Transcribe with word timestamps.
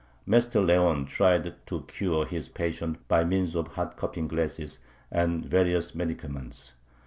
Master 0.25 0.59
Leon 0.61 1.05
tried 1.05 1.53
to 1.67 1.81
cure 1.83 2.25
his 2.25 2.49
patient 2.49 3.07
by 3.07 3.23
means 3.23 3.53
of 3.53 3.67
hot 3.67 3.97
cupping 3.97 4.27
glasses 4.27 4.79
and 5.11 5.45
various 5.45 5.91
medicaments. 5.93 6.73